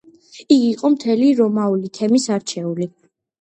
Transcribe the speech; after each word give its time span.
იგი 0.53 0.55
იყო 0.69 0.89
მთელი 0.93 1.27
რომაული 1.41 1.93
თემის 1.99 2.27
არჩეული. 2.39 2.89